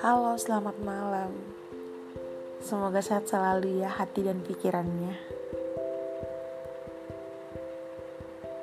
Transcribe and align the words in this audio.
Halo, 0.00 0.32
selamat 0.40 0.80
malam. 0.80 1.36
Semoga 2.64 3.04
sehat 3.04 3.28
selalu 3.28 3.84
ya 3.84 3.92
hati 3.92 4.24
dan 4.24 4.40
pikirannya. 4.40 5.12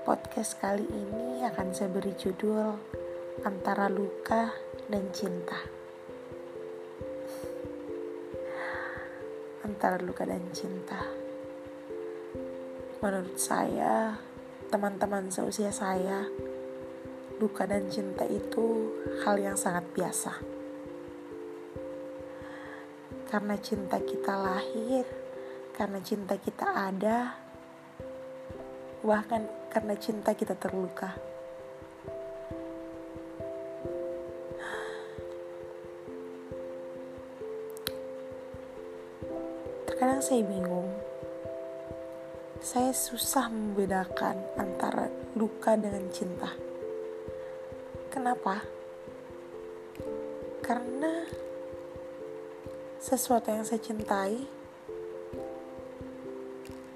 Podcast 0.10 0.58
kali 0.58 0.90
ini 0.90 1.46
akan 1.46 1.78
saya 1.78 1.94
beri 1.94 2.18
judul 2.18 2.74
Antara 3.46 3.86
Luka 3.86 4.50
dan 4.90 5.14
Cinta. 5.14 5.62
Antara 9.62 10.02
luka 10.02 10.26
dan 10.26 10.42
cinta. 10.58 11.06
Menurut 12.98 13.38
saya, 13.38 14.18
teman-teman 14.70 15.34
seusia 15.34 15.74
saya, 15.74 16.30
luka 17.42 17.66
dan 17.66 17.90
cinta 17.90 18.26
itu 18.30 18.94
hal 19.26 19.42
yang 19.42 19.58
sangat 19.58 19.86
biasa 19.94 20.60
karena 23.30 23.62
cinta 23.62 24.02
kita 24.02 24.34
lahir, 24.34 25.06
karena 25.78 26.02
cinta 26.02 26.34
kita 26.34 26.66
ada, 26.66 27.38
bahkan 29.06 29.46
karena 29.70 29.94
cinta 30.02 30.34
kita 30.34 30.58
terluka. 30.58 31.14
Terkadang 39.86 40.26
saya 40.26 40.42
bingung, 40.42 40.90
saya 42.60 42.92
susah 42.92 43.48
membedakan 43.48 44.36
antara 44.60 45.08
luka 45.40 45.80
dengan 45.80 46.12
cinta. 46.12 46.52
Kenapa? 48.12 48.60
Karena 50.60 51.24
sesuatu 53.00 53.48
yang 53.48 53.64
saya 53.64 53.80
cintai 53.80 54.44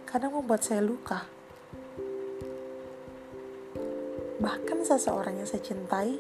kadang 0.04 0.36
membuat 0.36 0.68
saya 0.68 0.84
luka. 0.84 1.32
Bahkan 4.44 4.84
seseorang 4.84 5.40
yang 5.40 5.48
saya 5.48 5.64
cintai 5.64 6.20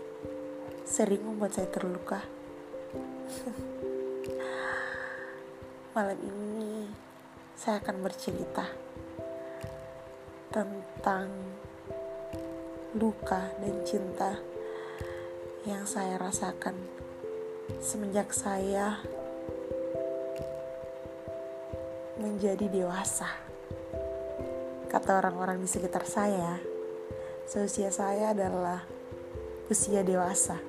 sering 0.87 1.19
membuat 1.19 1.51
saya 1.51 1.67
terluka. 1.67 2.23
Malam 5.99 6.19
ini 6.23 6.87
saya 7.59 7.83
akan 7.83 8.07
bercerita 8.07 8.92
tentang 10.53 11.33
luka 12.93 13.49
dan 13.57 13.81
cinta 13.81 14.37
yang 15.65 15.81
saya 15.89 16.21
rasakan 16.21 16.77
semenjak 17.81 18.29
saya 18.29 19.01
menjadi 22.21 22.69
dewasa. 22.69 23.33
Kata 24.93 25.25
orang-orang 25.25 25.57
di 25.57 25.65
sekitar 25.65 26.05
saya, 26.05 26.61
seusia 27.49 27.89
saya 27.89 28.37
adalah 28.37 28.85
usia 29.73 30.05
dewasa. 30.05 30.61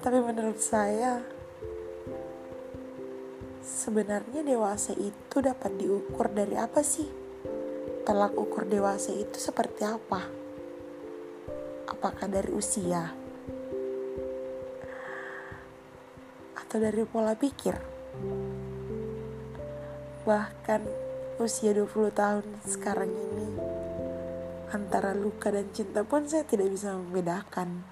Tapi 0.00 0.16
menurut 0.16 0.64
saya, 0.64 1.20
sebenarnya 3.60 4.40
dewasa 4.40 4.96
itu 4.96 5.36
dapat 5.44 5.76
diukur 5.76 6.32
dari 6.32 6.56
apa 6.56 6.80
sih? 6.80 7.23
Telak 8.04 8.36
ukur 8.36 8.68
dewasa 8.68 9.16
itu 9.16 9.40
seperti 9.40 9.80
apa? 9.88 10.28
Apakah 11.88 12.28
dari 12.28 12.52
usia? 12.52 13.16
Atau 16.52 16.84
dari 16.84 17.00
pola 17.08 17.32
pikir? 17.32 17.72
Bahkan 20.28 20.80
usia 21.40 21.72
20 21.72 22.12
tahun 22.12 22.44
sekarang 22.68 23.08
ini 23.08 23.48
antara 24.68 25.16
luka 25.16 25.48
dan 25.48 25.72
cinta 25.72 26.04
pun 26.04 26.28
saya 26.28 26.44
tidak 26.44 26.68
bisa 26.76 26.92
membedakan. 26.92 27.88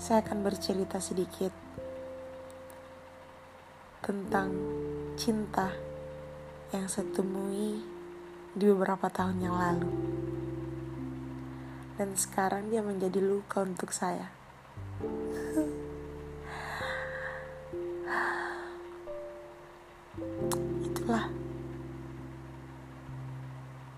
Saya 0.00 0.24
akan 0.24 0.40
bercerita 0.40 0.96
sedikit 0.96 1.63
tentang 4.04 4.52
cinta 5.16 5.72
yang 6.76 6.84
saya 6.92 7.08
temui 7.16 7.80
di 8.52 8.64
beberapa 8.68 9.08
tahun 9.08 9.40
yang 9.40 9.56
lalu. 9.56 9.88
Dan 11.96 12.12
sekarang 12.12 12.68
dia 12.68 12.84
menjadi 12.84 13.24
luka 13.24 13.64
untuk 13.64 13.96
saya. 13.96 14.28
Itulah 20.84 21.32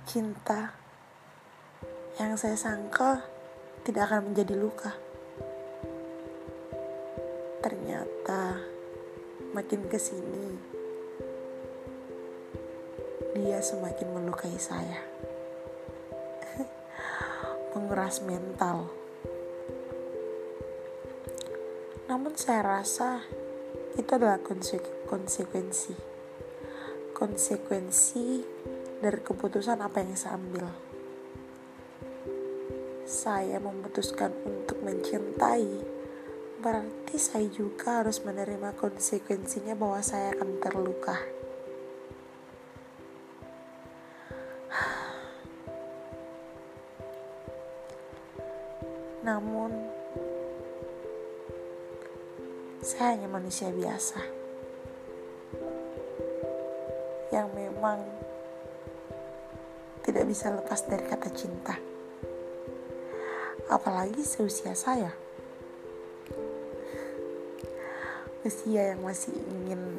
cinta 0.07 0.71
yang 2.23 2.39
saya 2.39 2.55
sangka 2.55 3.27
tidak 3.83 4.07
akan 4.07 4.31
menjadi 4.31 4.55
luka. 4.55 5.06
Makin 9.57 9.89
ke 9.89 9.97
sini 9.97 10.77
dia 13.37 13.61
semakin 13.61 14.13
melukai 14.17 14.53
saya. 14.61 15.01
Menguras 17.73 18.21
mental. 18.25 18.89
Namun 22.09 22.33
saya 22.37 22.65
rasa 22.65 23.25
itu 23.97 24.09
adalah 24.13 24.41
konsekuensi. 25.09 25.97
Konsekuensi 27.17 28.45
dari 29.01 29.21
keputusan 29.21 29.81
apa 29.85 30.05
yang 30.05 30.17
saya 30.17 30.37
ambil. 30.37 30.69
Saya 33.05 33.61
memutuskan 33.61 34.33
untuk 34.45 34.81
mencintai, 34.85 35.96
berarti 36.67 37.15
saya 37.15 37.47
juga 37.47 38.03
harus 38.03 38.19
menerima 38.27 38.75
konsekuensinya 38.75 39.79
bahwa 39.79 40.03
saya 40.03 40.35
akan 40.35 40.59
terluka. 40.59 41.15
Namun, 49.23 49.71
saya 52.83 53.15
hanya 53.15 53.31
manusia 53.31 53.71
biasa 53.71 54.19
yang 57.31 57.47
memang 57.55 58.03
tidak 60.03 60.27
bisa 60.27 60.51
lepas 60.51 60.83
dari 60.83 61.07
kata 61.07 61.31
cinta. 61.31 61.79
Apalagi 63.71 64.27
seusia 64.27 64.75
saya. 64.75 65.26
Usia 68.47 68.95
yang 68.95 69.03
masih 69.03 69.35
ingin 69.51 69.99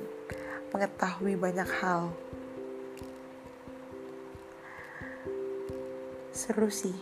mengetahui 0.71 1.35
banyak 1.35 1.67
hal. 1.83 2.15
Seru 6.31 6.71
sih 6.71 6.95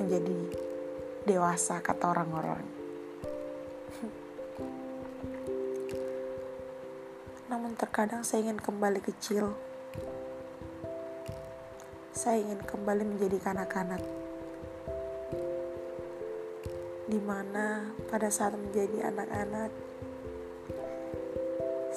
menjadi 0.00 0.40
dewasa 1.28 1.84
kata 1.84 2.16
orang-orang. 2.16 2.64
namun 7.54 7.76
terkadang 7.76 8.24
saya 8.24 8.48
ingin 8.48 8.56
kembali 8.56 9.04
kecil. 9.04 9.52
Saya 12.16 12.40
ingin 12.40 12.64
kembali 12.64 13.04
menjadi 13.04 13.36
kanak-kanak. 13.36 14.02
Di 17.04 17.20
mana 17.20 17.94
pada 18.08 18.32
saat 18.32 18.56
menjadi 18.56 19.12
anak-anak, 19.12 19.70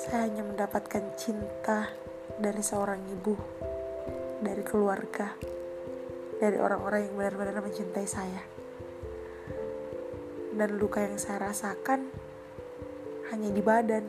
saya 0.07 0.23
hanya 0.23 0.39
mendapatkan 0.39 1.03
cinta 1.19 1.91
dari 2.39 2.63
seorang 2.63 3.03
ibu, 3.11 3.35
dari 4.39 4.63
keluarga, 4.63 5.35
dari 6.39 6.55
orang-orang 6.55 7.11
yang 7.11 7.15
benar-benar 7.19 7.59
mencintai 7.59 8.07
saya. 8.07 8.39
Dan 10.55 10.79
luka 10.79 11.03
yang 11.03 11.19
saya 11.19 11.51
rasakan 11.51 12.07
hanya 13.35 13.51
di 13.51 13.59
badan 13.59 14.07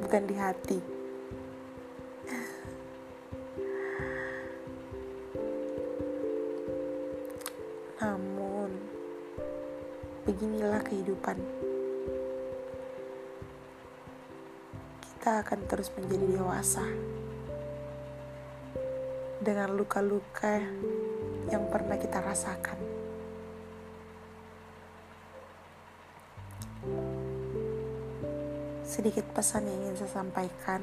bukan 0.00 0.24
di 0.24 0.36
hati. 0.40 0.80
Namun, 8.00 8.72
beginilah 10.24 10.80
kehidupan. 10.80 11.69
Kita 15.20 15.44
akan 15.44 15.68
terus 15.68 15.92
menjadi 16.00 16.40
dewasa 16.40 16.80
dengan 19.36 19.68
luka-luka 19.76 20.64
yang 21.52 21.68
pernah 21.68 22.00
kita 22.00 22.24
rasakan. 22.24 22.80
Sedikit 28.80 29.28
pesan 29.36 29.68
yang 29.68 29.92
ingin 29.92 30.00
saya 30.00 30.24
sampaikan 30.24 30.80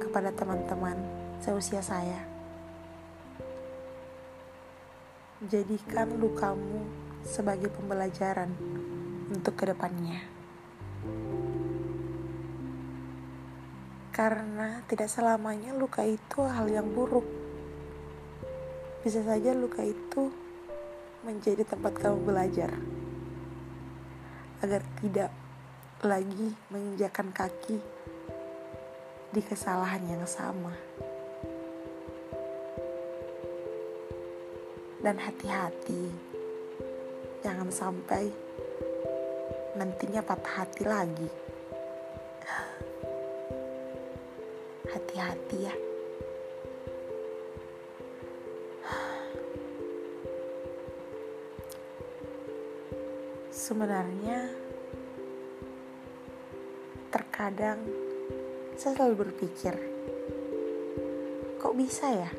kepada 0.00 0.32
teman-teman 0.32 0.96
seusia 1.44 1.84
saya. 1.84 2.24
Jadikan 5.44 6.08
lukamu 6.16 6.88
sebagai 7.20 7.68
pembelajaran 7.68 8.48
untuk 9.28 9.60
ke 9.60 9.68
depannya. 9.68 10.24
Karena 14.12 14.84
tidak 14.86 15.08
selamanya 15.08 15.72
luka 15.72 16.04
itu 16.04 16.44
hal 16.44 16.68
yang 16.68 16.92
buruk 16.92 17.24
bisa 19.02 19.18
saja 19.26 19.50
luka 19.50 19.82
itu 19.82 20.30
menjadi 21.26 21.66
tempat 21.66 21.90
kamu 21.98 22.22
belajar 22.22 22.70
agar 24.62 24.78
tidak 25.02 25.30
lagi 26.06 26.54
menginjakan 26.70 27.34
kaki 27.34 27.82
di 29.34 29.40
kesalahan 29.42 30.06
yang 30.06 30.22
sama. 30.22 30.70
Dan 35.02 35.18
hati-hati, 35.18 36.14
jangan 37.42 37.74
sampai 37.74 38.30
nantinya 39.74 40.22
patah 40.22 40.62
hati 40.62 40.86
lagi. 40.86 41.41
Hati-hati 44.92 45.58
ya. 45.64 45.74
Sebenarnya, 53.52 54.52
terkadang 57.08 57.80
saya 58.76 58.92
selalu 58.98 59.28
berpikir, 59.28 59.72
kok 61.56 61.72
bisa 61.72 62.12
ya? 62.12 62.30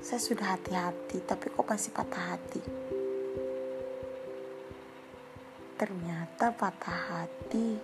Saya 0.00 0.20
sudah 0.22 0.56
hati-hati, 0.56 1.20
tapi 1.28 1.52
kok 1.52 1.68
masih 1.68 1.92
patah 1.92 2.24
hati? 2.32 2.62
Ternyata 5.76 6.54
patah 6.56 7.00
hati 7.10 7.76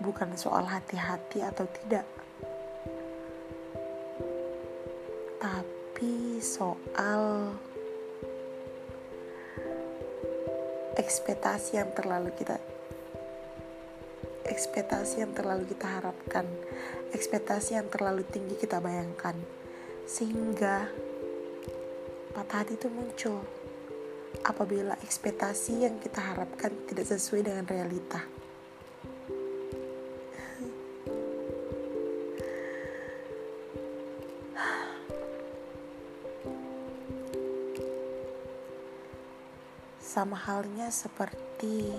bukan 0.00 0.38
soal 0.38 0.62
hati-hati 0.62 1.42
atau 1.42 1.66
tidak, 1.68 2.06
soal 6.96 7.52
ekspektasi 10.96 11.76
yang 11.76 11.92
terlalu 11.92 12.32
kita 12.32 12.56
ekspektasi 14.48 15.20
yang 15.20 15.36
terlalu 15.36 15.68
kita 15.68 15.84
harapkan, 15.84 16.48
ekspektasi 17.12 17.76
yang 17.76 17.92
terlalu 17.92 18.24
tinggi 18.24 18.56
kita 18.56 18.80
bayangkan, 18.80 19.36
sehingga 20.08 20.88
patah 22.32 22.64
hati 22.64 22.80
itu 22.80 22.88
muncul 22.88 23.44
apabila 24.48 24.96
ekspektasi 25.04 25.84
yang 25.84 26.00
kita 26.00 26.24
harapkan 26.24 26.72
tidak 26.88 27.12
sesuai 27.12 27.44
dengan 27.44 27.68
realita. 27.68 28.24
Sama 40.16 40.32
halnya 40.32 40.88
seperti 40.88 41.92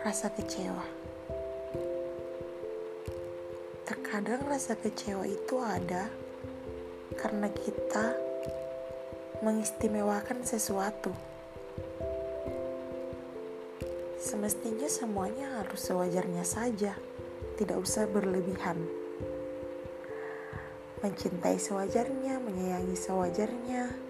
rasa 0.00 0.32
kecewa. 0.32 0.80
Terkadang 3.84 4.48
rasa 4.48 4.72
kecewa 4.80 5.28
itu 5.28 5.60
ada 5.60 6.08
karena 7.20 7.52
kita 7.52 8.16
mengistimewakan 9.44 10.40
sesuatu. 10.40 11.12
Semestinya 14.16 14.88
semuanya 14.88 15.60
harus 15.60 15.84
sewajarnya 15.84 16.48
saja, 16.48 16.96
tidak 17.60 17.76
usah 17.76 18.08
berlebihan. 18.08 18.80
Mencintai 21.04 21.60
sewajarnya, 21.60 22.40
menyayangi 22.40 22.96
sewajarnya, 22.96 24.01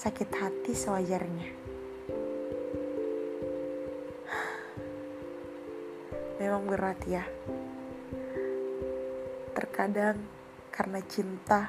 sakit 0.00 0.32
hati 0.32 0.72
sewajarnya. 0.72 1.48
Memang 6.40 6.64
berat 6.64 6.96
ya. 7.04 7.20
Terkadang 9.52 10.24
karena 10.72 11.04
cinta, 11.04 11.68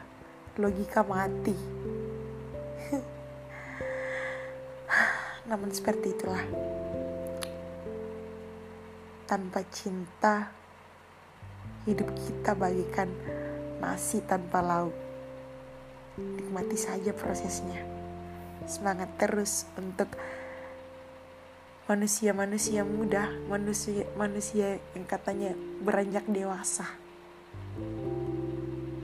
logika 0.55 1.03
mati. 1.03 1.51
Namun 5.51 5.75
seperti 5.75 6.15
itulah. 6.15 6.47
Tanpa 9.27 9.59
cinta, 9.67 10.55
hidup 11.83 12.07
kita 12.15 12.55
bagikan 12.55 13.11
nasi 13.83 14.23
tanpa 14.23 14.63
lauk. 14.63 14.95
Nikmati 16.15 16.79
saja 16.79 17.11
prosesnya 17.11 18.00
semangat 18.65 19.09
terus 19.17 19.65
untuk 19.77 20.11
manusia-manusia 21.91 22.87
muda, 22.87 23.27
manusia 23.51 24.07
manusia 24.15 24.79
yang 24.95 25.03
katanya 25.03 25.51
beranjak 25.83 26.23
dewasa. 26.29 26.87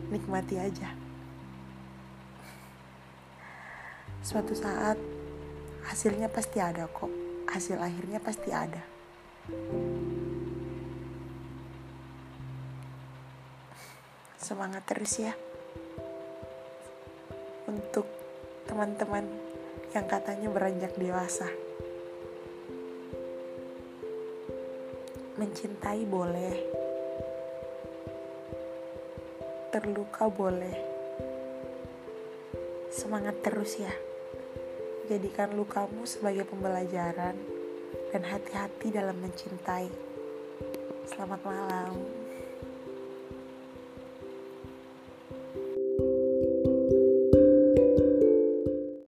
Nikmati 0.08 0.56
aja. 0.56 0.96
Suatu 4.24 4.56
saat 4.56 4.96
hasilnya 5.88 6.32
pasti 6.32 6.60
ada 6.60 6.88
kok. 6.88 7.12
Hasil 7.48 7.80
akhirnya 7.80 8.20
pasti 8.20 8.52
ada. 8.52 8.84
Semangat 14.40 14.84
terus 14.88 15.12
ya. 15.20 15.36
Untuk 17.68 18.08
teman-teman 18.68 19.47
yang 19.96 20.06
katanya 20.08 20.52
beranjak 20.52 20.92
dewasa. 21.00 21.48
Mencintai 25.38 26.02
boleh, 26.10 26.56
terluka 29.70 30.26
boleh. 30.28 30.76
Semangat 32.90 33.38
terus 33.46 33.78
ya. 33.78 33.94
Jadikan 35.08 35.54
lukamu 35.56 36.04
sebagai 36.04 36.44
pembelajaran 36.44 37.38
dan 38.12 38.24
hati-hati 38.26 38.92
dalam 38.92 39.16
mencintai. 39.22 39.88
Selamat 41.08 41.40
malam. 41.46 42.17